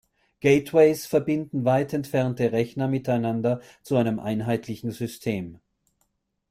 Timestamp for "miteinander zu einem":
2.87-4.19